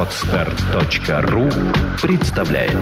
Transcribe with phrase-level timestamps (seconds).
[0.00, 1.50] Отстар.ру
[2.00, 2.72] представляет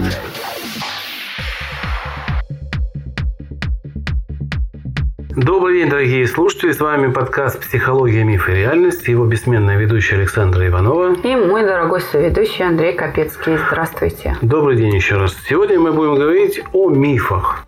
[5.35, 6.71] Добрый день, дорогие слушатели.
[6.71, 9.05] С вами подкаст «Психология, миф и реальность».
[9.09, 11.15] Его бессменная ведущая Александра Иванова.
[11.15, 13.57] И мой дорогой соведущий Андрей Капецкий.
[13.67, 14.37] Здравствуйте.
[14.41, 15.35] Добрый день еще раз.
[15.45, 17.65] Сегодня мы будем говорить о мифах.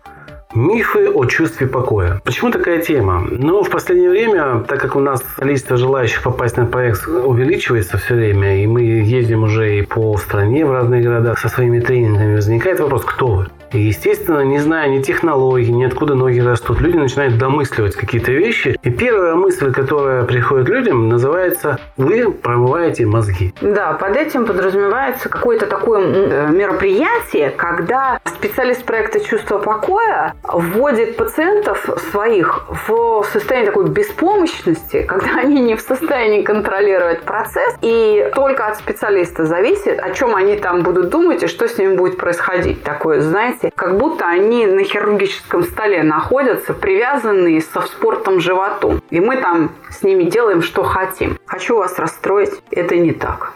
[0.54, 2.20] Мифы о чувстве покоя.
[2.24, 3.26] Почему такая тема?
[3.30, 8.14] Ну, в последнее время, так как у нас количество желающих попасть на проект увеличивается все
[8.14, 12.80] время, и мы ездим уже и по стране в разные города со своими тренингами, возникает
[12.80, 13.46] вопрос, кто вы?
[13.72, 18.78] И, естественно, не зная ни технологий, ни откуда ноги растут, люди начинают домысливать какие-то вещи.
[18.82, 23.54] И первая мысль, которая приходит людям, называется «Вы промываете мозги».
[23.60, 31.88] Да, под этим подразумевается какое-то такое э, мероприятие, когда специалист проекта «Чувство покоя» вводит пациентов
[32.10, 38.76] своих в состояние такой беспомощности, когда они не в состоянии контролировать процесс, и только от
[38.76, 42.82] специалиста зависит, о чем они там будут думать и что с ними будет происходить.
[42.82, 49.00] Такое, знаете, знаете, как будто они на хирургическом столе находятся, привязанные со спортом животу.
[49.10, 51.38] И мы там с ними делаем, что хотим.
[51.52, 53.52] Хочу вас расстроить, это не так.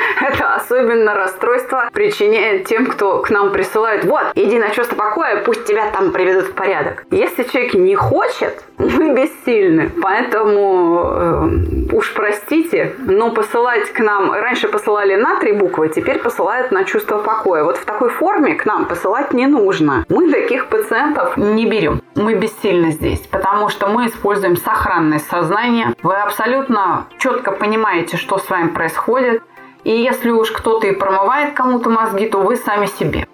[0.20, 4.04] Это особенно расстройство причиняет тем, кто к нам присылает.
[4.04, 7.04] Вот, иди на чувство покоя, пусть тебя там приведут в порядок.
[7.10, 9.90] Если человек не хочет, мы бессильны.
[10.02, 14.32] Поэтому э, уж простите, но посылать к нам...
[14.32, 17.64] Раньше посылали на три буквы, теперь посылают на чувство покоя.
[17.64, 20.04] Вот в такой форме к нам посылать не нужно.
[20.08, 22.00] Мы таких пациентов не берем.
[22.14, 25.94] Мы бессильны здесь, потому что мы используем сохранное сознание.
[26.02, 29.42] Вы абсолютно четко понимаете, что с вами происходит.
[29.84, 33.26] И если уж кто-то и промывает кому-то мозги, то вы сами себе.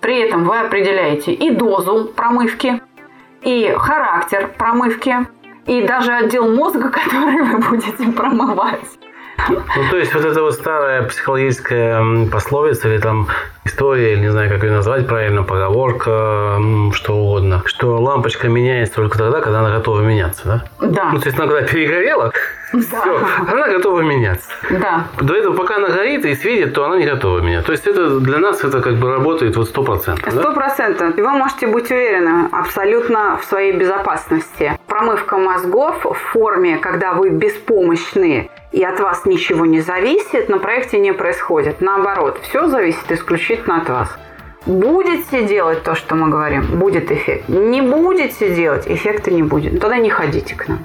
[0.00, 2.82] При этом вы определяете и дозу промывки,
[3.42, 5.26] и характер промывки,
[5.66, 8.80] и даже отдел мозга, который вы будете промывать.
[9.48, 13.28] Ну, то есть вот эта вот старая психологическая пословица или там
[13.64, 16.58] история, или не знаю, как ее назвать правильно, поговорка,
[16.92, 20.86] что угодно, что лампочка меняется только тогда, когда она готова меняться, да?
[20.86, 21.10] Да.
[21.12, 22.32] Ну, то есть она когда перегорела.
[22.80, 24.48] все, она готова меняться.
[24.70, 25.06] Да.
[25.20, 27.66] До этого, пока она горит и светит, то она не готова меняться.
[27.66, 30.32] То есть это для нас это как бы работает вот сто процентов.
[30.32, 31.16] Сто процентов.
[31.18, 34.78] И вы можете быть уверены абсолютно в своей безопасности.
[34.86, 40.98] Промывка мозгов в форме, когда вы беспомощны и от вас ничего не зависит, на проекте
[40.98, 41.80] не происходит.
[41.80, 44.18] Наоборот, все зависит исключительно от вас.
[44.66, 47.48] Будете делать то, что мы говорим, будет эффект.
[47.48, 49.78] Не будете делать, эффекта не будет.
[49.78, 50.78] Тогда не ходите к нам.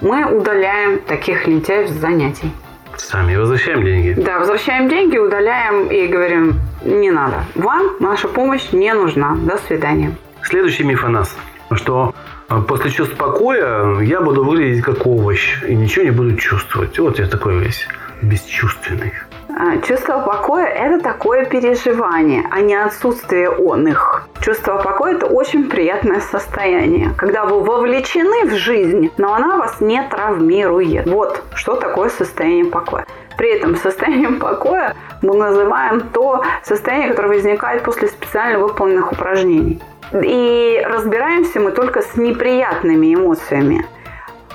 [0.00, 2.50] Мы удаляем таких лентяев с занятий.
[2.96, 4.14] Сами возвращаем деньги.
[4.18, 7.44] Да, возвращаем деньги, удаляем и говорим, не надо.
[7.54, 9.36] Вам наша помощь не нужна.
[9.36, 10.14] До свидания.
[10.42, 11.36] Следующий миф о нас,
[11.72, 12.14] что
[12.48, 16.98] а, после чувств покоя я буду выглядеть как овощ и ничего не буду чувствовать.
[16.98, 17.86] Вот я такой весь
[18.22, 19.12] бесчувственный.
[19.58, 24.28] А, Чувство покоя– это такое переживание, а не отсутствие он их.
[24.42, 30.02] Чувство покоя– это очень приятное состояние, когда вы вовлечены в жизнь, но она вас не
[30.02, 31.06] травмирует.
[31.06, 33.06] Вот что такое состояние покоя.
[33.38, 39.80] При этом состоянием покоя мы называем то состояние, которое возникает после специально выполненных упражнений.
[40.12, 43.86] И разбираемся мы только с неприятными эмоциями.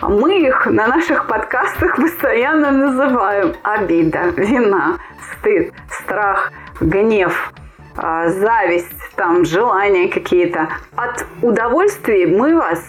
[0.02, 4.98] Мы их на наших подкастах постоянно называем обида, вина,
[5.32, 7.54] стыд, страх, гнев,
[7.96, 10.70] а, зависть, там, желания какие-то.
[10.96, 12.84] От удовольствия мы вас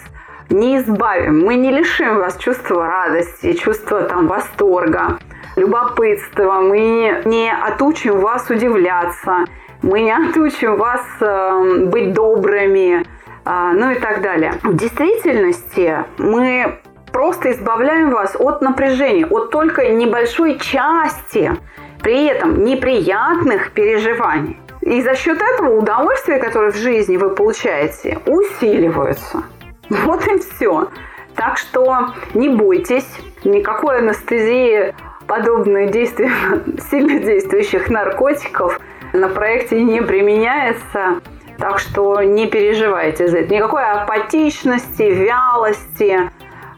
[0.49, 5.19] не избавим, мы не лишим вас чувства радости, чувства там восторга,
[5.55, 9.45] любопытства, мы не отучим вас удивляться,
[9.83, 13.05] мы не отучим вас э, быть добрыми,
[13.45, 14.53] э, ну и так далее.
[14.63, 16.79] В действительности мы
[17.13, 21.55] просто избавляем вас от напряжения, от только небольшой части,
[22.01, 24.59] при этом неприятных переживаний.
[24.81, 29.43] И за счет этого удовольствия, которое в жизни вы получаете, усиливаются.
[29.89, 30.89] Вот и все.
[31.35, 33.07] Так что не бойтесь,
[33.43, 34.93] никакой анестезии
[35.27, 36.31] подобные действия
[36.89, 38.79] сильно действующих наркотиков
[39.13, 41.21] на проекте не применяется.
[41.57, 43.53] Так что не переживайте за это.
[43.53, 46.31] Никакой апатичности, вялости,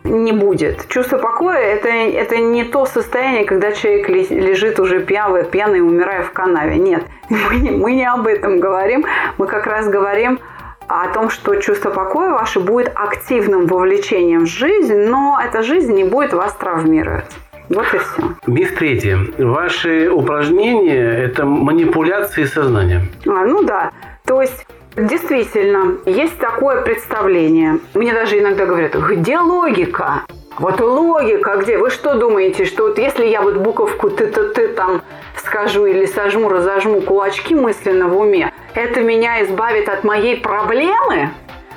[0.05, 0.87] не будет.
[0.87, 6.31] Чувство покоя это, это не то состояние, когда человек лежит уже пьяный, пьяный, умирая в
[6.31, 6.77] канаве.
[6.77, 9.05] Нет, мы не, мы не об этом говорим.
[9.37, 10.39] Мы как раз говорим
[10.87, 16.03] о том, что чувство покоя ваше будет активным вовлечением в жизнь, но эта жизнь не
[16.03, 17.25] будет вас травмировать.
[17.69, 18.21] Вот и все.
[18.45, 19.15] Миф третий.
[19.41, 23.09] Ваши упражнения– это манипуляции сознанием.
[23.25, 23.91] А, ну да.
[24.25, 27.79] То есть Действительно, есть такое представление.
[27.93, 30.23] Мне даже иногда говорят, где логика?
[30.57, 31.77] Вот логика где?
[31.77, 35.01] Вы что думаете, что вот если я вот буковку ты-ты-ты там
[35.35, 41.31] скажу или сожму, разожму кулачки мысленно в уме, это меня избавит от моей проблемы?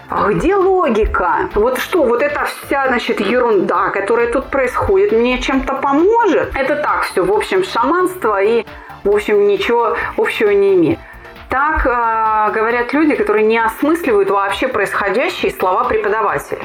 [0.09, 1.51] А где логика?
[1.57, 6.53] Вот что, вот эта вся, значит, ерунда, которая тут происходит, мне чем-то поможет?
[6.55, 8.65] Это так все, в общем, шаманство и,
[9.03, 11.01] в общем, ничего общего не имеет.
[11.49, 16.65] Так э, говорят люди, которые не осмысливают вообще происходящие слова преподавателя.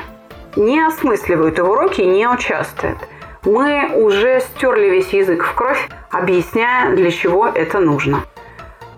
[0.57, 2.97] Не осмысливают его уроки и не участвуют.
[3.43, 8.23] Мы уже стерли весь язык в кровь, объясняя, для чего это нужно.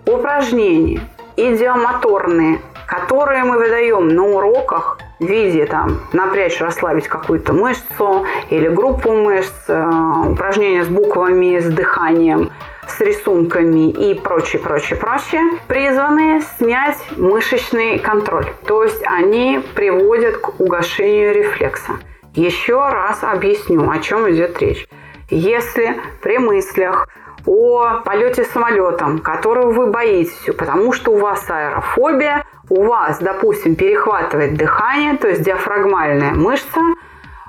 [0.06, 1.00] Упражнения
[1.36, 9.12] идиомоторные, которые мы выдаем на уроках в виде там напрячь, расслабить какую-то мышцу или группу
[9.12, 9.88] мышц, э,
[10.26, 12.50] упражнения с буквами, с дыханием,
[12.88, 18.46] с рисунками и прочее, прочее, прочее, призваны снять мышечный контроль.
[18.66, 21.92] То есть они приводят к угошению рефлекса.
[22.34, 24.86] Еще раз объясню, о чем идет речь.
[25.30, 27.08] Если при мыслях
[27.46, 34.56] о полете самолетом, которого вы боитесь, потому что у вас аэрофобия, у вас, допустим, перехватывает
[34.56, 36.80] дыхание, то есть диафрагмальная мышца,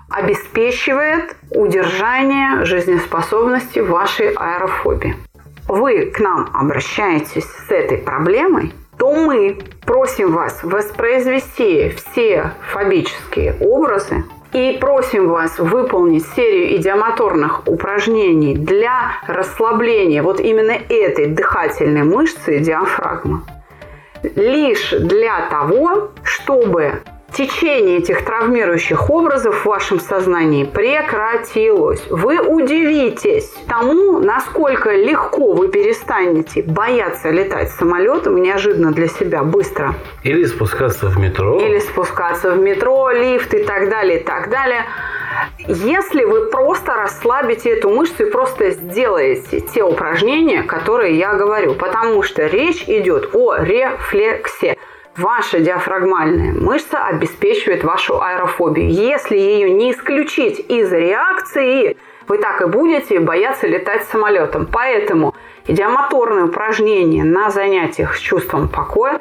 [0.09, 5.15] обеспечивает удержание жизнеспособности вашей аэрофобии.
[5.67, 14.23] Вы к нам обращаетесь с этой проблемой, то мы просим вас воспроизвести все фобические образы
[14.53, 23.41] и просим вас выполнить серию идиомоторных упражнений для расслабления вот именно этой дыхательной мышцы диафрагмы.
[24.35, 27.01] Лишь для того, чтобы
[27.33, 32.03] течение этих травмирующих образов в вашем сознании прекратилось.
[32.09, 39.95] Вы удивитесь тому, насколько легко вы перестанете бояться летать самолетом неожиданно для себя быстро.
[40.23, 41.59] Или спускаться в метро.
[41.59, 44.85] Или спускаться в метро, лифт и так далее, и так далее.
[45.67, 52.23] Если вы просто расслабите эту мышцу и просто сделаете те упражнения, которые я говорю, потому
[52.23, 54.77] что речь идет о рефлексе.
[55.17, 58.91] Ваша диафрагмальная мышца обеспечивает вашу аэрофобию.
[58.91, 61.97] Если ее не исключить из реакции,
[62.27, 64.67] вы так и будете бояться летать самолетом.
[64.71, 65.33] Поэтому
[65.65, 69.19] идиомоторные упражнения на занятиях с чувством покоя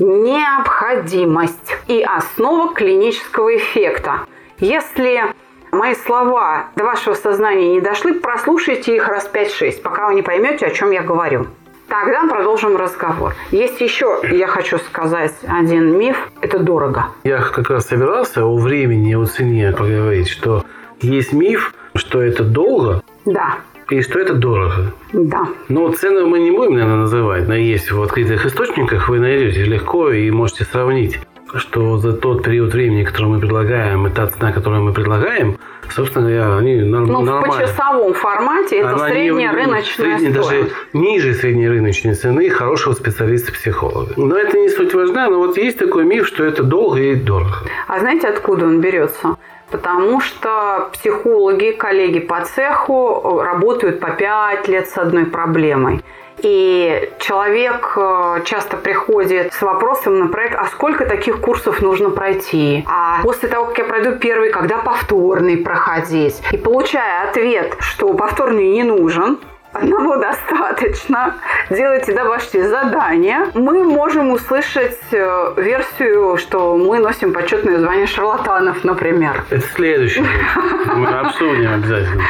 [0.00, 4.26] необходимость и основа клинического эффекта.
[4.58, 5.22] Если
[5.70, 10.66] мои слова до вашего сознания не дошли, прослушайте их раз 5-6, пока вы не поймете,
[10.66, 11.46] о чем я говорю.
[11.88, 13.34] Тогда продолжим разговор.
[13.50, 16.16] Есть еще, я хочу сказать, один миф.
[16.40, 17.06] Это дорого.
[17.24, 20.64] Я как раз собирался о времени о цене поговорить, что
[21.00, 23.02] есть миф, что это долго.
[23.24, 23.56] Да.
[23.90, 24.92] И что это дорого.
[25.12, 25.46] Да.
[25.68, 27.46] Но цены мы не будем, наверное, называть.
[27.46, 31.18] Но есть в открытых источниках вы найдете легко и можете сравнить
[31.56, 35.56] что за тот период времени, который мы предлагаем, и та цена, которую мы предлагаем,
[35.90, 40.50] собственно они норм, ну, в почасовом формате это Она средняя не, рыночная средняя, стоимость.
[40.50, 44.14] Даже ниже средней рыночной цены хорошего специалиста-психолога.
[44.16, 47.56] Но это не суть важна, но вот есть такой миф, что это долго и дорого.
[47.88, 49.36] А знаете, откуда он берется?
[49.70, 56.00] Потому что психологи, коллеги по цеху работают по 5 лет с одной проблемой.
[56.38, 62.84] И человек э, часто приходит с вопросом на проект, а сколько таких курсов нужно пройти?
[62.86, 66.42] А после того, как я пройду первый, когда повторный проходить?
[66.52, 69.38] И получая ответ, что повторный не нужен,
[69.74, 71.34] одного достаточно,
[71.70, 79.44] делайте домашние задания, мы можем услышать э, версию, что мы носим почетное звание шарлатанов, например.
[79.50, 80.24] Это следующее.
[80.94, 82.22] Мы обсудим обязательно.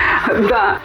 [0.49, 0.78] Да.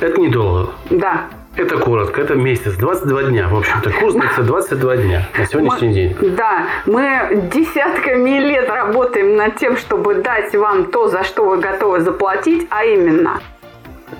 [0.00, 0.72] Это недолго.
[0.90, 1.22] Да.
[1.56, 3.48] Это коротко, это месяц, 22 дня.
[3.48, 6.16] В общем-то, курс длится 22 дня на сегодняшний мы, день.
[6.36, 12.00] Да, мы десятками лет работаем над тем, чтобы дать вам то, за что вы готовы
[12.00, 13.40] заплатить, а именно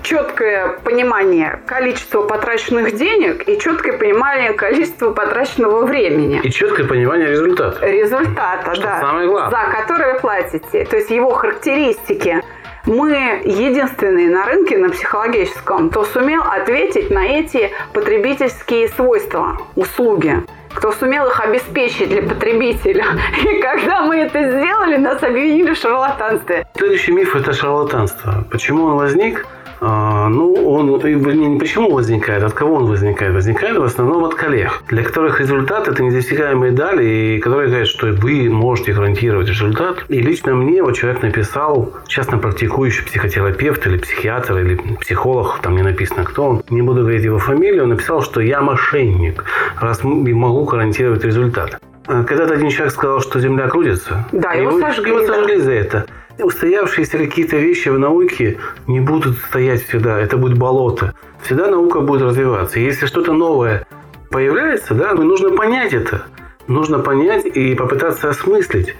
[0.01, 6.41] четкое понимание количества потраченных денег и четкое понимание количества потраченного времени.
[6.43, 7.85] И четкое понимание результата.
[7.85, 8.99] Результата, что да.
[8.99, 9.51] Самое главное.
[9.51, 10.85] За который вы платите.
[10.85, 12.41] То есть его характеристики
[12.87, 20.43] мы единственные на рынке, на психологическом, кто сумел ответить на эти потребительские свойства услуги
[20.77, 23.03] кто сумел их обеспечить для потребителя.
[23.43, 26.67] И когда мы это сделали, нас обвинили в шарлатанстве.
[26.77, 28.45] Следующий миф– это шарлатанство.
[28.51, 29.47] Почему он возник?
[29.79, 33.33] А, ну, он, не почему возникает, от кого он возникает?
[33.33, 38.07] Возникает в основном от коллег, для которых результат– это недостигаемые дали, и которые говорят, что
[38.07, 40.05] вы можете гарантировать результат.
[40.09, 45.83] И лично мне вот человек написал, частно практикующий психотерапевт или психиатр или психолог, там не
[45.83, 49.43] написано кто он, не буду говорить его фамилию, он написал, что я мошенник,
[49.79, 51.79] раз могу гарантировать результат.
[52.07, 54.25] А когда-то один человек сказал, что Земля крутится.
[54.31, 55.11] Да, его, его сожгли.
[55.11, 55.63] Его сожгли да.
[55.63, 56.05] за это.
[56.43, 60.19] Устоявшиеся какие-то вещи в науке не будут стоять всегда.
[60.19, 61.13] Это будет болото.
[61.43, 62.79] Всегда наука будет развиваться.
[62.79, 63.87] Если что-то новое
[64.29, 66.25] появляется, да, ну, нужно понять это.
[66.67, 68.95] Нужно понять и попытаться осмыслить.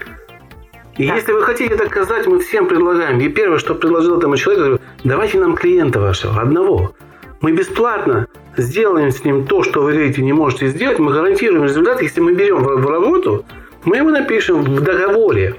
[0.97, 1.15] И да.
[1.15, 3.19] если вы хотите доказать, мы всем предлагаем.
[3.19, 6.95] И первое, что предложил этому человеку, говорю, давайте нам клиента вашего, одного.
[7.41, 10.97] Мы бесплатно сделаем с ним то, что вы говорите, не можете сделать.
[10.97, 12.01] Мы гарантируем результат.
[12.01, 13.45] Если мы берем в работу,
[13.83, 15.55] мы его напишем в договоре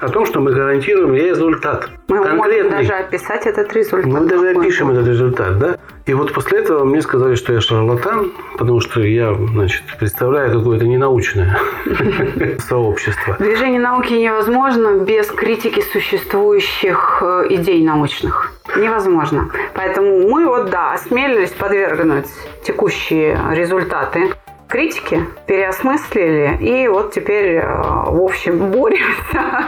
[0.00, 1.88] о том, что мы гарантируем результат.
[2.08, 2.62] Мы конкретный.
[2.62, 4.06] можем даже описать этот результат.
[4.06, 5.76] Мы даже опишем этот результат, да?
[6.06, 10.86] И вот после этого мне сказали, что я шарлатан, потому что я, значит, представляю какое-то
[10.86, 11.58] ненаучное
[12.68, 13.36] сообщество.
[13.38, 18.52] Движение науки невозможно без критики существующих э, идей научных.
[18.76, 19.50] Невозможно.
[19.74, 22.26] Поэтому мы вот, да, осмелились подвергнуть
[22.64, 24.32] текущие результаты
[24.68, 27.66] критики, переосмыслили, и вот теперь, э,
[28.06, 29.66] в общем, боремся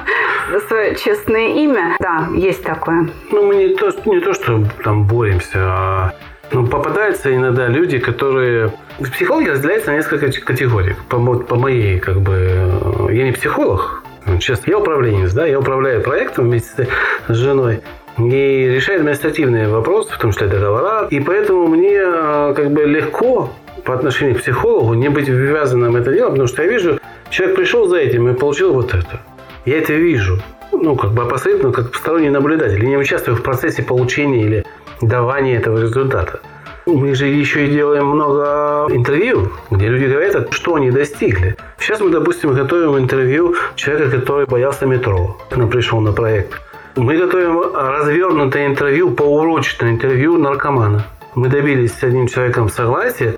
[0.50, 1.96] за свое честное имя.
[2.00, 3.08] Да, есть такое.
[3.30, 6.12] Ну, мы не то, не то что там боремся, а
[6.52, 8.72] ну, попадаются иногда люди, которые...
[9.12, 10.96] Психологи разделяются на несколько категорий.
[11.08, 12.34] По, по моей, как бы...
[12.34, 14.02] Э, я не психолог,
[14.40, 14.70] честно.
[14.70, 16.88] Я управленец, да, я управляю проектом вместе
[17.28, 17.82] с женой
[18.18, 21.06] и решаю административные вопросы, в том числе договора.
[21.10, 23.50] И поэтому мне э, как бы легко
[23.84, 26.98] по отношению к психологу не быть ввязанным в это дело, потому что я вижу,
[27.30, 29.20] человек пришел за этим и получил вот это.
[29.64, 30.40] Я это вижу.
[30.72, 32.82] Ну, как бы опосредованно, как посторонний наблюдатель.
[32.82, 34.64] Я не участвую в процессе получения или
[35.00, 36.40] давания этого результата.
[36.86, 41.56] Мы же еще и делаем много интервью, где люди говорят, что они достигли.
[41.78, 46.60] Сейчас мы, допустим, готовим интервью человека, который боялся метро, к нам пришел на проект.
[46.96, 51.04] Мы готовим развернутое интервью, поурочное интервью наркомана.
[51.34, 53.36] Мы добились с одним человеком согласия,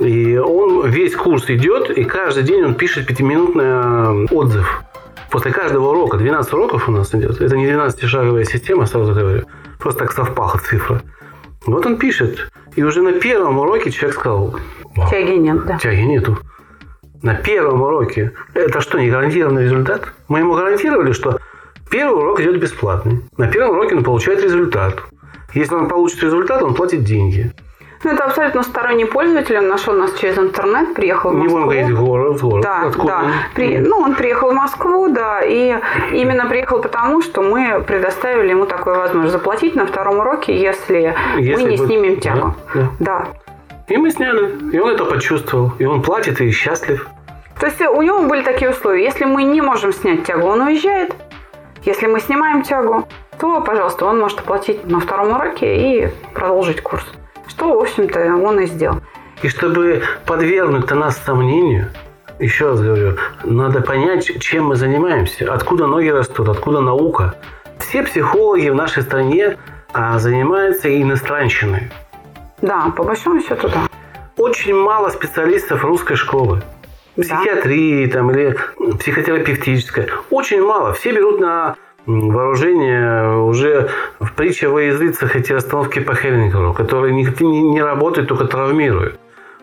[0.00, 4.82] и он весь курс идет, и каждый день он пишет пятиминутный отзыв.
[5.30, 9.44] После каждого урока, 12 уроков у нас идет, это не 12-шаговая система, сразу говорю,
[9.78, 11.02] просто так совпала цифра.
[11.66, 14.56] Вот он пишет, и уже на первом уроке человек сказал...
[15.10, 15.78] Тяги нет, да.
[15.78, 16.38] Тяги нету.
[17.22, 18.32] На первом уроке.
[18.54, 20.12] Это что, не гарантированный результат?
[20.28, 21.38] Мы ему гарантировали, что
[21.90, 23.20] первый урок идет бесплатный.
[23.36, 25.02] На первом уроке он получает результат.
[25.52, 27.52] Если он получит результат, он платит деньги.
[28.02, 29.58] Ну, это абсолютно сторонний пользователь.
[29.58, 31.58] Он нашел нас через интернет, приехал в Москву.
[31.58, 32.62] Не будем говорить город, город.
[32.62, 33.06] Да, Откуда?
[33.08, 33.22] да.
[33.54, 35.76] При, ну, он приехал в Москву, да, и
[36.12, 41.62] именно приехал потому, что мы предоставили ему такую возможность заплатить на втором уроке, если, если
[41.62, 41.86] мы не бы...
[41.86, 42.54] снимем тягу.
[42.74, 42.88] Да, да.
[42.98, 43.26] да.
[43.88, 44.72] И мы сняли.
[44.72, 45.72] И он это почувствовал.
[45.78, 47.06] И он платит и счастлив.
[47.58, 49.04] То есть у него были такие условия.
[49.04, 51.14] Если мы не можем снять тягу, он уезжает.
[51.82, 53.06] Если мы снимаем тягу,
[53.38, 57.04] то, пожалуйста, он может оплатить на втором уроке и продолжить курс
[57.50, 59.00] что, в общем-то, он и сделал.
[59.42, 61.88] И чтобы подвергнуть нас сомнению,
[62.38, 67.34] еще раз говорю, надо понять, чем мы занимаемся, откуда ноги растут, откуда наука.
[67.78, 69.58] Все психологи в нашей стране
[69.92, 71.90] а, занимаются иностранщиной.
[72.62, 73.88] Да, по большому счету, да.
[74.36, 76.62] Очень мало специалистов русской школы.
[77.16, 78.12] Психиатрии да.
[78.18, 78.56] там, или
[78.98, 80.08] психотерапевтической.
[80.30, 80.92] Очень мало.
[80.92, 81.76] Все берут на
[82.06, 88.28] вооружение уже в притче во языцах эти остановки по Хельнингеру, которые не, не, не работают,
[88.28, 89.18] только травмируют.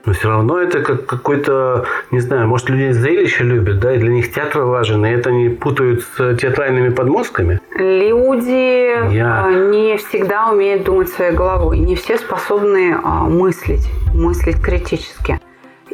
[0.05, 4.13] Но все равно это как какой-то, не знаю, может, люди зрелище любят, да, и для
[4.13, 7.59] них театр важен, и это они путают с театральными подмостками?
[7.75, 9.43] Люди Я...
[9.45, 15.41] А, не всегда умеют думать своей головой, не все способны а, мыслить, мыслить критически.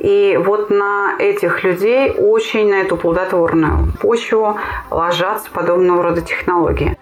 [0.04, 4.60] И вот на этих людей очень на эту плодотворную почву
[4.92, 6.98] ложатся подобного рода технологии.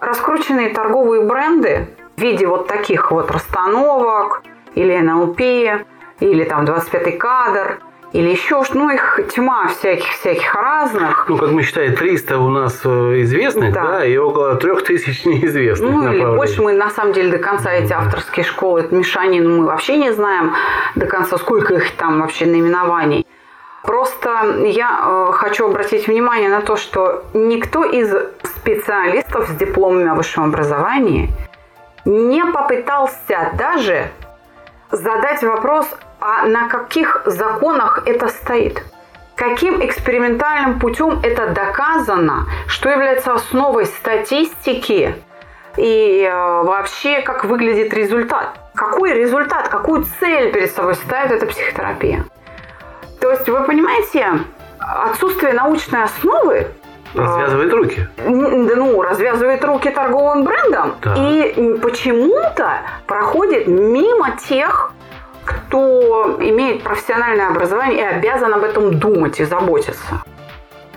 [0.00, 4.42] Раскрученные торговые бренды в виде вот таких вот расстановок
[4.74, 5.40] или НЛП,
[6.20, 7.78] или там 25-й кадр–
[8.14, 11.26] или еще, ну, их тьма всяких-всяких разных.
[11.28, 15.90] Ну, как мы считаем, 300 у нас э, известных, да, да и около 3000 неизвестных.
[15.90, 19.66] Ну, или больше мы, на самом деле, до конца эти авторские школы, это мешанин, мы
[19.66, 20.54] вообще не знаем
[20.94, 23.26] до конца, сколько их там вообще наименований.
[23.82, 30.14] Просто я э, хочу обратить внимание на то, что никто из специалистов с дипломами о
[30.14, 31.30] высшем образовании
[32.04, 34.08] не попытался даже
[34.92, 35.88] задать вопрос,
[36.26, 38.82] а на каких законах это стоит?
[39.34, 45.16] Каким экспериментальным путем это доказано, что является основой статистики
[45.76, 48.58] и э, вообще как выглядит результат?
[48.74, 52.24] Какой результат, какую цель перед собой ставит эта психотерапия?
[53.20, 54.30] То есть, вы понимаете,
[54.78, 56.68] отсутствие научной основы
[57.14, 58.08] Развязывает руки.
[58.26, 60.96] Ну, развязывает руки торговым брендам.
[61.00, 61.14] Да.
[61.16, 64.92] И почему-то проходит мимо тех,
[65.44, 70.22] кто имеет профессиональное образование и обязан об этом думать и заботиться.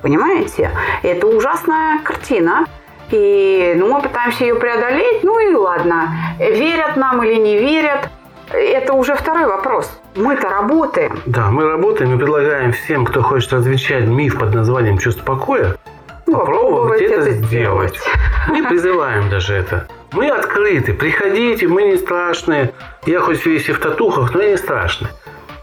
[0.02, 0.72] Понимаете?
[1.04, 2.66] Это ужасная картина.
[3.10, 6.10] И ну, мы пытаемся ее преодолеть, ну и ладно.
[6.40, 8.10] Верят нам или не верят,
[8.52, 9.92] это уже второй вопрос.
[10.16, 11.20] Мы-то работаем.
[11.26, 15.78] Да, мы работаем и предлагаем всем, кто хочет развенчать миф под названием «Чувство покоя»,
[16.26, 17.96] Ну, попробовать попробовать это, это сделать.
[17.96, 18.18] сделать.
[18.50, 19.88] Мы призываем даже это.
[20.12, 22.74] Мы открыты, приходите, мы не страшные.
[23.06, 25.10] Я хоть весь и в татухах, но я не страшный.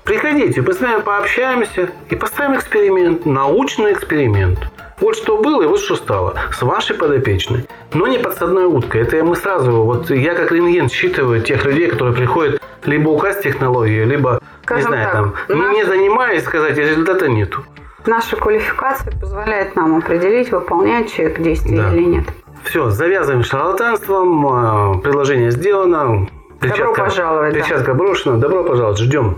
[0.04, 4.58] Приходите, мы с вами пообщаемся и поставим эксперимент, научный эксперимент.
[5.00, 6.34] Вот что было и вот что стало.
[6.52, 7.66] С вашей подопечной.
[7.94, 9.02] Но не подсадной уткой.
[9.02, 14.06] Это мы сразу, вот я как рентген считываю тех людей, которые приходят либо украсть технологию,
[14.06, 15.12] либо, Скажем не знаю, так,
[15.48, 17.64] там, наш- не занимаясь, сказать, результата нету.
[18.06, 21.94] Наша квалификация позволяет нам определить, выполняет человек действие Да.
[21.94, 22.24] или нет.
[22.64, 24.96] Все, завязываем шарлатанством.
[24.98, 26.28] э, Предложение сделано.
[26.60, 27.60] Добро пожаловать, да.
[27.60, 28.36] Перчатка брошена.
[28.38, 28.98] Добро пожаловать.
[28.98, 29.36] Ждем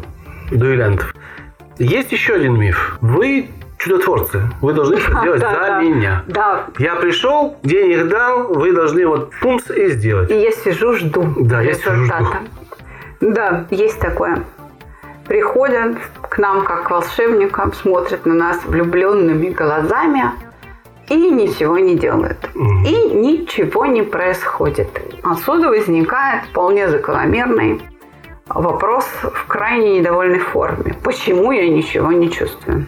[0.51, 1.15] дуэлянтов.
[1.79, 2.99] Есть еще один миф.
[3.01, 4.43] Вы чудотворцы.
[4.63, 5.81] Вы должны все делать Да, за да.
[5.83, 6.23] меня.
[6.29, 10.31] Да, Я пришел, денег дал, вы должны вот пумс и сделать.
[10.31, 12.15] и я сижу, жду Да, я сижу, жду.
[13.21, 14.45] Да, есть такое.
[15.27, 15.97] Приходят
[16.31, 20.31] к нам как к волшебникам, смотрят на нас влюбленными глазами
[21.09, 22.39] и ничего не делают.
[22.55, 24.89] И ничего не происходит.
[25.23, 27.81] Отсюда возникает вполне закономерный
[28.49, 30.95] вопрос в крайне недовольной форме.
[31.03, 32.87] Почему я ничего не чувствую?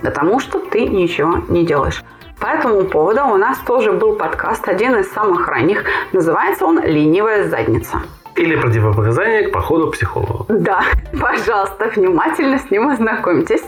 [0.00, 2.02] Потому что ты ничего не делаешь.
[2.40, 5.84] По этому поводу у нас тоже был подкаст, один из самых ранних.
[6.12, 8.02] Называется он «Ленивая задница».
[8.34, 10.46] Или противопоказания к походу к психологу.
[10.48, 10.82] Да,
[11.20, 13.62] пожалуйста, внимательно с ним ознакомьтесь,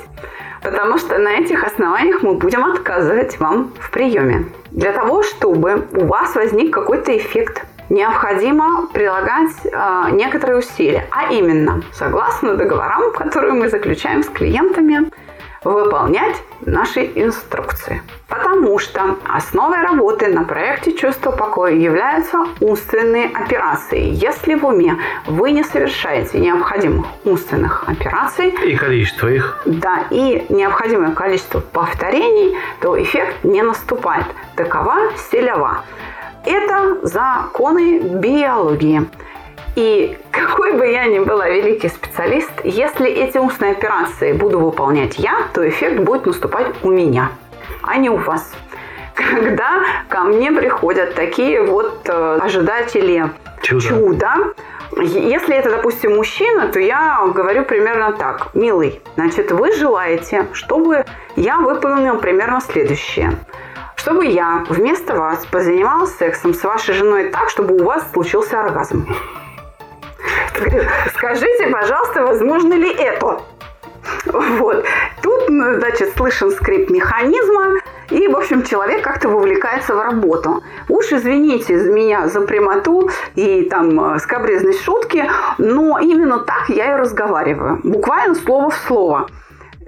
[0.64, 4.47] потому что на этих основаниях мы будем отказывать вам в приеме.
[4.73, 11.83] Для того, чтобы у вас возник какой-то эффект, необходимо прилагать э, некоторые усилия, а именно,
[11.92, 15.11] согласно договорам, которые мы заключаем с клиентами,
[15.62, 18.02] выполнять наши инструкции.
[18.28, 24.00] Потому что основой работы на проекте «Чувство покоя» являются умственные операции.
[24.12, 29.60] Если в уме вы не совершаете необходимых умственных операций, И количество их.
[29.67, 34.25] да, и необходимое количество повторений, то эффект не наступает.
[34.56, 34.97] Такова
[35.30, 35.82] селява.
[36.47, 39.06] Это законы биологии.
[39.76, 45.49] И какой бы я ни была великий специалист, если эти умственные операции буду выполнять я,
[45.52, 47.30] то эффект будет наступать у меня,
[47.82, 48.52] а не у вас.
[49.14, 53.30] Когда ко мне приходят такие вот э, ожидатели
[53.62, 53.88] Чудо.
[53.88, 54.34] чуда,
[54.96, 58.54] если это, допустим, мужчина, то я говорю примерно так.
[58.54, 61.04] Милый, значит, вы желаете, чтобы
[61.36, 63.32] я выполнил примерно следующее.
[63.96, 69.06] Чтобы я вместо вас позанималась сексом с вашей женой так, чтобы у вас случился оргазм.
[71.16, 73.40] Скажите, пожалуйста, возможно ли это?
[74.26, 74.84] Вот.
[75.23, 80.62] Тут, значит, слышен скрип механизма, и, в общем, человек как-то вовлекается в работу.
[80.88, 85.25] Уж извините меня за прямоту и там э, скабрезность шутки,
[85.58, 87.80] но именно так я и разговариваю.
[87.82, 89.28] Буквально слово в слово.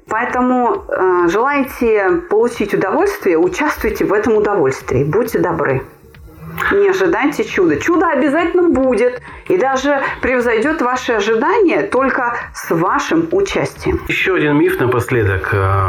[0.09, 5.05] Поэтому э, желаете получить удовольствие, участвуйте в этом удовольствии.
[5.05, 5.83] Будьте добры.
[6.73, 7.77] Не ожидайте чуда.
[7.77, 14.01] Чудо обязательно будет и даже превзойдет ваши ожидания только с вашим участием.
[14.09, 15.51] Еще один миф напоследок.
[15.53, 15.89] Э,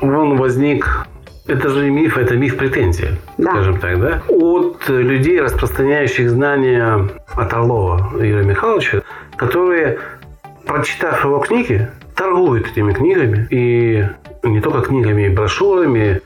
[0.00, 1.06] Он возник
[1.46, 3.50] это же миф, это миф претензия, Да.
[3.50, 4.22] скажем так, да?
[4.28, 9.02] От людей, распространяющих знания от Орлова Юрия Михайловича,
[9.36, 9.98] которые,
[10.66, 13.46] прочитав его книги, торгуют этими книгами.
[13.50, 14.04] И
[14.42, 16.20] не только книгами, и брошюрами.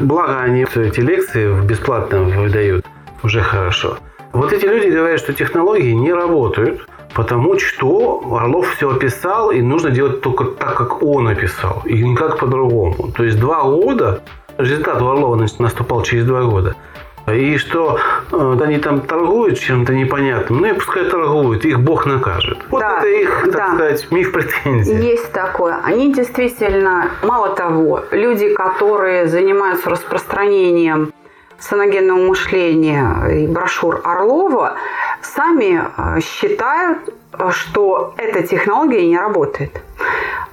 [0.00, 2.86] Благо они эти лекции бесплатно выдают.
[3.24, 3.96] Уже хорошо.
[4.32, 9.90] Вот эти люди говорят, что технологии не работают, потому что Орлов все описал, и нужно
[9.90, 13.12] делать только так, как он описал, и никак по-другому.
[13.16, 14.20] То есть два года,
[14.58, 16.74] результат у Орлова наступал через два года.
[17.32, 17.98] И что
[18.32, 22.58] э, они там торгуют чем-то непонятным, ну и пускай торгуют, их Бог накажет.
[22.68, 23.66] Вот Да, это их, так да.
[23.68, 24.96] сказать, миф претензий.
[24.96, 25.80] Есть такое.
[25.82, 31.14] Они действительно, мало того, люди, которые занимаются распространением
[31.68, 34.76] саногенного мышления и брошюр Орлова,
[35.22, 37.14] сами э, считают,
[37.50, 39.80] что эта технология не работает.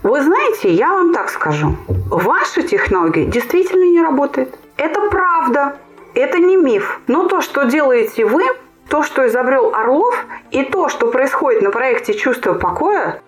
[0.03, 4.57] Вы знаете, я вам так скажу, ваша технология действительно не работает.
[4.77, 5.75] Это правда,
[6.15, 7.01] это не миф.
[7.07, 8.43] Но то, что делаете вы,
[8.89, 13.21] то, что изобрел Орлов, и то, что происходит на проекте «Чувство покоя»,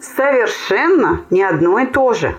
[0.00, 2.34] совершенно не одно и то же.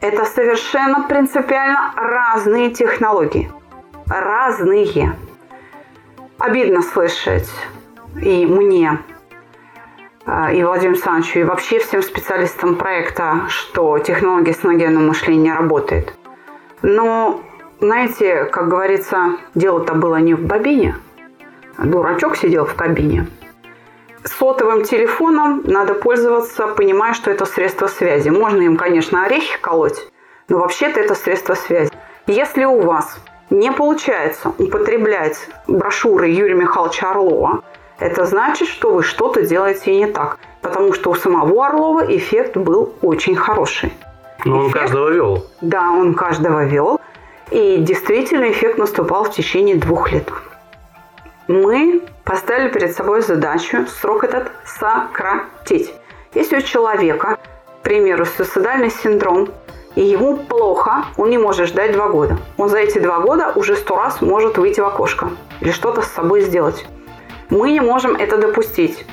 [0.00, 3.50] Это совершенно принципиально разные технологии.
[4.20, 5.16] Разные.
[6.38, 7.48] Обидно слышать
[8.20, 8.98] и мне,
[10.26, 16.12] э, и Владимиру Александровичу, и вообще всем специалистам проекта, что технология саногенного мышления не работает.
[16.82, 17.40] Но
[17.80, 20.96] знаете, как говорится, дело-то было не в бобине.
[21.78, 23.28] Дурачок сидел в кабине.
[24.24, 28.28] Сотовым телефоном надо пользоваться, понимая, что это средство связи.
[28.28, 30.06] Можно им, конечно, орехи колоть,
[30.48, 31.90] но вообще-то это средство связи.
[32.26, 33.18] Если у вас
[33.52, 35.36] не получается употреблять
[35.66, 37.62] брошюры Юрия Михайловича Орлова,
[37.98, 40.38] это значит, что вы что-то делаете не так.
[40.62, 43.92] Потому что у самого Орлова эффект был очень хороший.
[44.44, 45.46] Но он Эффект- каждого вел.
[45.60, 47.00] Да, он каждого вел.
[47.50, 50.28] И действительно эффект наступал в течение двух лет.
[51.48, 55.92] Мы поставили перед собой задачу срок этот сократить.
[56.34, 57.36] Если у человека,
[57.80, 59.48] к примеру, суицидальный синдром,
[59.94, 62.38] и ему плохо, он не может ждать два года.
[62.56, 66.08] Он за эти два года уже сто раз может выйти в окошко или что-то с
[66.08, 66.86] собой сделать.
[67.50, 69.04] Мы не можем это допустить.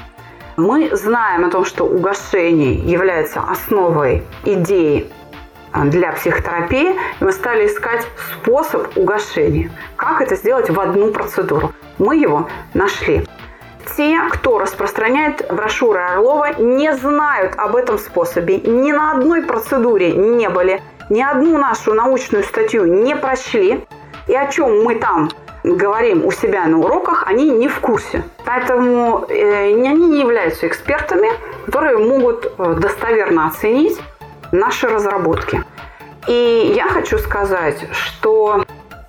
[0.55, 5.09] Мы знаем о том, что угошение является основой идеи
[5.71, 8.05] а, для психотерапии, и мы стали искать
[8.41, 9.71] способ угошения.
[9.95, 11.71] Как это сделать в одну процедуру?
[11.97, 13.25] Мы его нашли.
[13.99, 18.55] Те, кто распространяет брошюры Орлова, не знают об этом способе.
[18.61, 23.85] Ни на одной процедуре не были, ни одну нашу научную статью не прочли.
[24.27, 25.29] И о чем мы там
[25.65, 28.23] говорим у себя на уроках, они не в курсе.
[28.45, 31.27] Поэтому э, они не являются экспертами,
[31.65, 33.99] которые могут э, достоверно оценить
[34.53, 35.61] наши разработки.
[36.25, 38.63] И я хочу сказать, что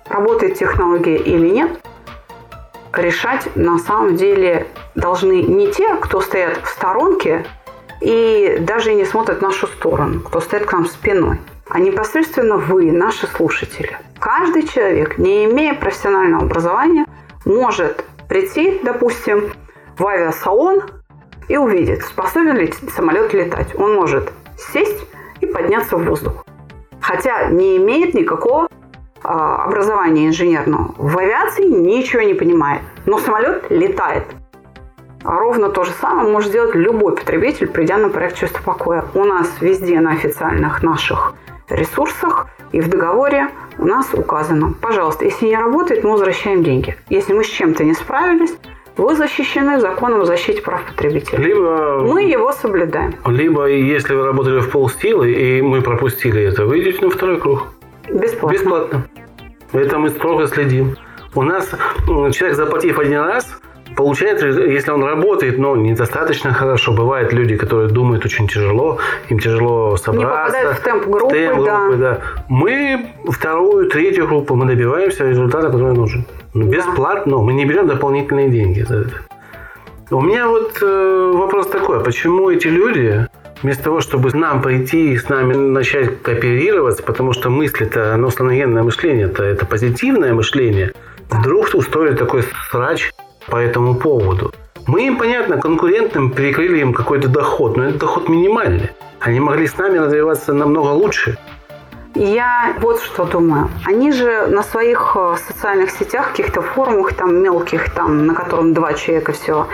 [0.09, 1.79] работает технология или нет,
[2.93, 7.45] решать на самом деле должны не те, кто стоят в сторонке
[8.01, 12.91] и даже не смотрят в нашу сторону, кто стоит к нам спиной, а непосредственно вы,
[12.91, 13.97] наши слушатели.
[14.19, 17.05] Каждый человек, не имея профессионального образования,
[17.45, 19.53] может прийти, допустим,
[19.97, 20.83] в авиасалон
[21.47, 23.75] и увидеть, способен ли самолет летать.
[23.75, 25.05] Он может сесть
[25.41, 26.45] и подняться в воздух.
[27.01, 28.67] Хотя не имеет никакого
[29.23, 30.93] образования инженерного.
[30.97, 32.81] В авиации ничего не понимает.
[33.05, 34.23] Но самолет летает.
[35.23, 39.05] А ровно то же самое может сделать любой потребитель, придя на проект «Чувство покоя».
[39.13, 41.35] У нас везде на официальных наших
[41.69, 46.95] ресурсах и в договоре у нас указано, пожалуйста, если не работает, мы возвращаем деньги.
[47.09, 48.53] Если мы с чем-то не справились,
[48.97, 51.39] вы защищены законом о защите прав потребителя.
[51.39, 53.15] Либо, Мы его соблюдаем.
[53.25, 57.67] либо если вы работали в полстилы, и мы пропустили это, вы идете на второй круг.
[58.13, 58.53] Бесплатно.
[58.53, 59.07] Бесплатно.
[59.73, 60.97] Это мы строго следим.
[61.33, 61.69] У нас
[62.33, 63.47] человек, заплатив один раз,
[63.95, 66.93] получает, если он работает, но недостаточно хорошо.
[66.93, 70.45] Бывают люди, которые думают очень тяжело, им тяжело собраться.
[70.45, 71.79] попадают в темп группы, темп да.
[71.79, 72.21] группы, да.
[72.49, 76.25] Мы вторую, третью группу, мы добиваемся результата, который нужен.
[76.53, 79.13] Ну, Бесплатно, мы не берем дополнительные деньги за это.
[80.09, 83.27] У меня вот э, вопрос такой, а почему эти люди,
[83.63, 88.83] вместо того, чтобы нам прийти и с нами начать кооперироваться, потому что мысли-то, оно слоногенное
[88.83, 90.93] мышление-то, это позитивное мышление,
[91.29, 93.11] вдруг устроили такой срач
[93.47, 94.53] по этому поводу.
[94.87, 98.89] Мы им, понятно, конкурентным перекрыли им какой-то доход, но этот доход минимальный.
[99.19, 101.37] Они могли с нами развиваться намного лучше.
[102.15, 103.69] Я вот что думаю.
[103.85, 108.93] Они же на своих э, социальных сетях, каких-то форумах там мелких, там, на котором два
[108.93, 109.67] человека всего,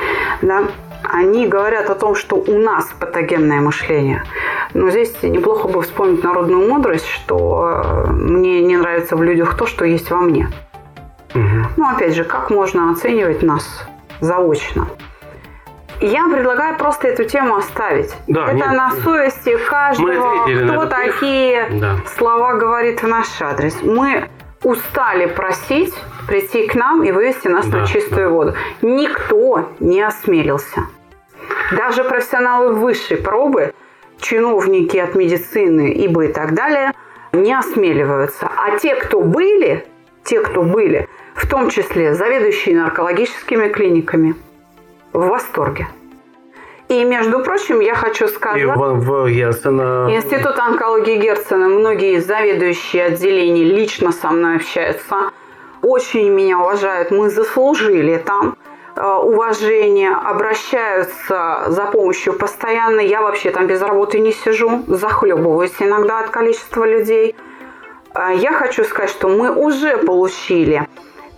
[0.43, 0.65] да,
[1.04, 4.24] они говорят о том, что у нас патогенное мышление.
[4.74, 9.66] Но здесь неплохо бы вспомнить народную мудрость, что э, мне не нравится в людях то,
[9.66, 10.50] что есть во мне.
[11.34, 13.88] Ну, опять же, как можно оценивать нас
[14.22, 14.88] заочно?
[16.00, 18.14] Я предлагаю просто эту тему оставить.
[18.28, 21.96] Да, Это нет, на совести каждого, кто такие Да.
[22.18, 23.78] слова говорит в наш адрес.
[23.82, 24.26] Мы
[24.64, 25.94] устали просить
[26.28, 28.54] прийти к нам и вывести нас Да, на чистую воду.
[28.82, 30.88] Никто не осмелился.
[31.72, 33.74] Даже профессионалы высшей пробы,
[34.20, 36.94] чиновники от медицины, ибо и так далее,
[37.34, 38.50] не осмеливаются.
[38.56, 39.86] А те, кто были,
[40.24, 44.36] те, кто были, в том числе заведующие наркологическими клиниками,
[45.13, 45.88] в восторге.
[46.90, 48.63] И, между прочим, я хочу И сказать...
[48.63, 50.08] в, в Герцена...
[50.10, 55.32] Институт онкологии Герцена, многие заведующие отделений лично со мной общаются,
[55.82, 58.58] очень меня уважают, мы заслужили там
[58.96, 63.00] э, уважение, обращаются за помощью постоянно.
[63.00, 67.36] Я вообще там без работы не сижу, захлебываюсь иногда от количества людей.
[68.13, 70.88] Э, Я хочу сказать, что мы уже получили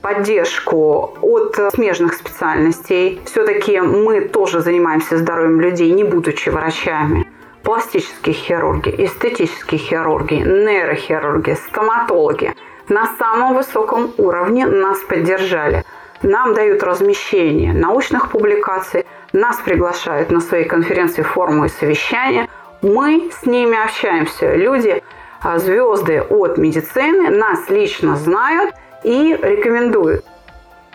[0.01, 3.21] поддержку от смежных специальностей.
[3.25, 7.27] Все-таки мы тоже занимаемся здоровьем людей, не будучи врачами.
[7.63, 12.55] Пластические хирурги, эстетические хирурги, нейрохирурги, стоматологи
[12.89, 15.85] на самом высоком уровне нас поддержали.
[16.21, 22.49] Нам дают размещение научных публикаций, нас приглашают на свои конференции, форумы и совещания.
[22.81, 24.55] Мы с ними общаемся.
[24.55, 25.01] Люди
[25.41, 28.73] а, звезды от медицины нас лично знают
[29.03, 30.25] и рекомендуют.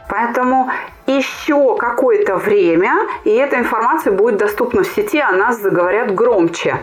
[0.08, 0.70] Поэтому
[1.06, 6.78] еще какое-то время, и эта информация будет доступна в сети, о нас заговорят громче.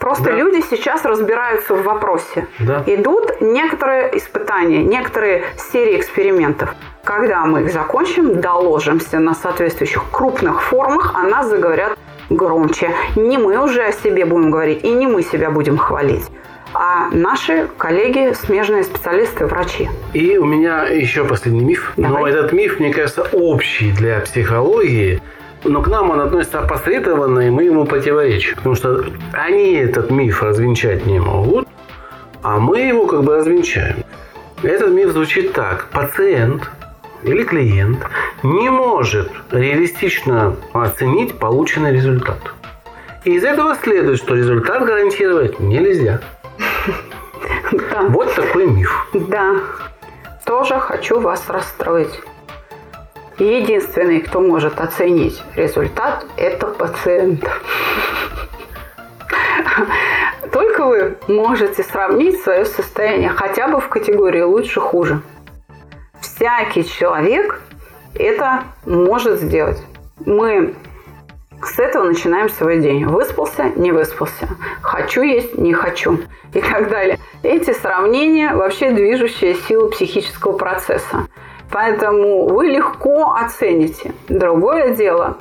[0.00, 0.32] Просто да.
[0.32, 2.46] люди сейчас разбираются в вопросе.
[2.58, 2.82] Да.
[2.86, 6.74] Идут некоторые испытания, некоторые серии экспериментов.
[7.04, 11.98] Когда мы их закончим, доложимся на соответствующих крупных форумах, о нас заговорят
[12.30, 12.90] громче.
[13.14, 16.30] Не мы уже о себе будем говорить, и не мы себя будем хвалить
[16.72, 19.88] а наши коллеги, смежные специалисты, врачи.
[20.12, 21.92] И у меня еще последний миф.
[21.96, 22.22] Давай.
[22.22, 25.20] Но этот миф, мне кажется, общий для психологии.
[25.64, 28.56] Но к нам он относится опосредованно, и мы ему противоречим.
[28.56, 31.68] Потому что они этот миф развенчать не могут,
[32.42, 34.04] а мы его как бы развенчаем.
[34.62, 35.88] Этот миф звучит так.
[35.90, 36.70] Пациент
[37.22, 37.98] или клиент
[38.42, 42.38] не может реалистично оценить полученный результат.
[43.24, 46.20] И из этого следует, что результат гарантировать нельзя.
[47.72, 48.02] Да.
[48.08, 49.08] Вот такой миф.
[49.12, 49.56] Да.
[50.44, 52.20] Тоже хочу вас расстроить.
[53.40, 57.42] Единственный, кто может оценить результат, это пациент.
[60.52, 65.22] Только вы можете сравнить свое состояние хотя бы в категории лучше-хуже.
[66.20, 67.62] Всякий человек
[68.14, 69.82] это может сделать.
[70.26, 70.74] Мы
[71.62, 73.06] с этого начинаем свой день.
[73.06, 74.50] Выспался, не выспался.
[74.82, 76.18] Хочу есть, не хочу.
[76.52, 77.18] И так далее.
[77.42, 81.26] Эти сравнения вообще движущая сила психического процесса.
[81.70, 84.12] Поэтому вы легко оцените.
[84.28, 85.38] Другое дело,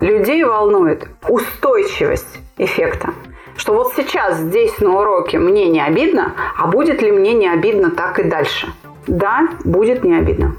[0.00, 3.14] людей волнует устойчивость эффекта.
[3.56, 7.90] Что вот сейчас здесь на уроке мне не обидно, а будет ли мне не обидно
[7.90, 8.68] так и дальше?
[9.06, 10.56] Да, будет не обидно.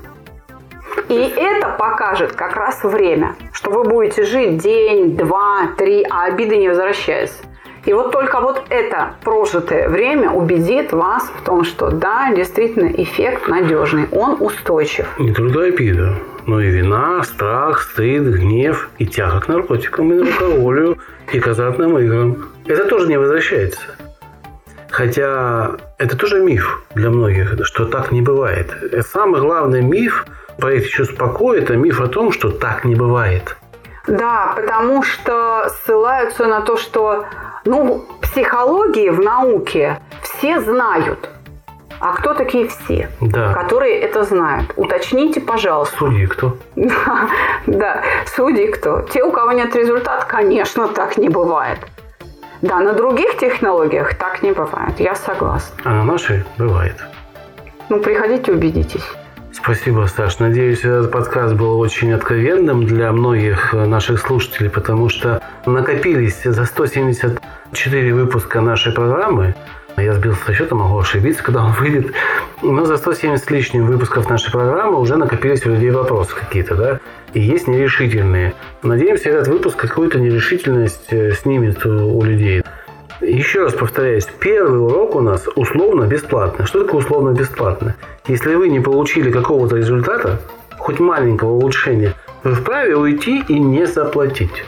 [1.10, 6.58] И это покажет как раз время, что вы будете жить день, два, три, а обиды
[6.58, 7.44] не возвращаются.
[7.86, 13.48] И вот только вот это прожитое время убедит вас в том, что да, действительно эффект
[13.48, 15.08] надежный, он устойчив.
[15.20, 16.16] Не только обида,
[16.48, 20.98] но и вина, страх, стыд, гнев и тяга к наркотикам и алкоголю
[21.32, 22.50] и к азартным играм.
[22.66, 23.82] Это тоже не возвращается.
[24.90, 28.74] Хотя это тоже миф для многих, что так не бывает.
[29.14, 30.26] Самый главный миф–
[30.58, 33.58] проект «Чувство покоя»– это миф о том, что так не бывает.
[34.08, 37.26] Да, потому что ссылаются на то, что
[37.66, 41.30] ну, психологии в науке все знают.
[42.00, 43.54] А кто такие все, да.
[43.54, 44.72] которые это знают?
[44.76, 45.98] Уточните, пожалуйста.
[45.98, 46.58] Судьи кто?
[46.76, 47.30] Да,
[47.68, 49.02] да, судьи кто?
[49.02, 51.80] Те, у кого нет результата, конечно, так не бывает.
[52.62, 55.76] Да, на других технологиях так не бывает, я согласна.
[55.84, 56.96] А на нашей бывает.
[57.90, 59.06] Ну, приходите, убедитесь.
[59.56, 60.40] Спасибо, Саш.
[60.40, 68.14] Надеюсь, этот подкаст был очень откровенным для многих наших слушателей, потому что накопились за 174
[68.14, 69.56] выпуска нашей программы.
[69.96, 72.14] Я сбился со счета, могу ошибиться, когда он выйдет.
[72.62, 77.00] Но за 170 лишним выпусков нашей программы уже накопились у людей вопросы какие-то, да?
[77.34, 78.54] И есть нерешительные.
[78.84, 82.62] Надеемся, этот выпуск какую-то нерешительность э, снимет у людей.
[83.22, 86.66] Еще раз повторяюсь, первый урок у нас условно бесплатный.
[86.66, 87.96] Что такое условно бесплатно?
[88.28, 90.42] Если вы не получили какого-то результата,
[90.78, 94.66] хоть маленького улучшения, вы вправе уйти и не заплатить.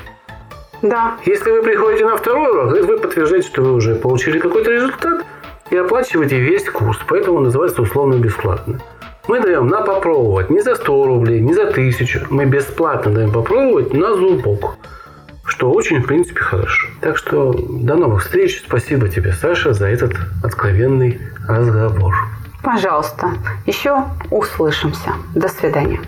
[0.82, 1.18] Да.
[1.26, 5.26] Если вы приходите на второй урок, вы подтверждаете, что вы уже получили какой-то результат
[5.70, 7.00] и оплачиваете весь курс.
[7.08, 8.80] Поэтому называется условно бесплатно.
[9.28, 12.28] Мы даем на попробовать не за 100 рублей, не за 1000.
[12.30, 14.78] Мы бесплатно даем попробовать на зубок
[15.48, 16.88] что очень, в принципе, хорошо.
[17.02, 18.64] Так что до новых встреч.
[18.66, 22.16] Спасибо тебе, Саша, за этот откровенный разговор.
[22.62, 23.30] Пожалуйста,
[23.66, 25.14] еще услышимся.
[25.34, 26.02] До свидания.